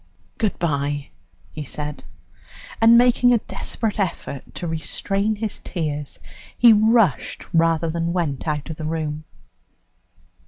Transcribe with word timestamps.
"Good 0.39 0.57
bye," 0.57 1.09
he 1.51 1.63
said. 1.63 2.03
And, 2.81 2.97
making 2.97 3.33
a 3.33 3.37
desperate 3.37 3.99
effort 3.99 4.41
to 4.55 4.65
restrain 4.65 5.35
his 5.35 5.59
tears, 5.59 6.17
he 6.57 6.73
rushed 6.73 7.45
rather 7.53 7.87
than 7.87 8.11
went 8.11 8.47
out 8.47 8.71
of 8.71 8.77
the 8.77 8.85
room. 8.85 9.25